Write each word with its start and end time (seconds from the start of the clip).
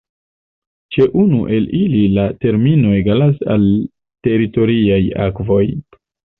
Ĉe 0.95 1.05
unu 1.23 1.41
el 1.57 1.67
ili 1.81 2.01
la 2.15 2.25
termino 2.45 2.95
egalas 3.03 3.39
al 3.59 3.69
teritoriaj 4.31 5.01
akvoj. 5.31 5.65